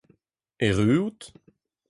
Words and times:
erruout 0.67 1.19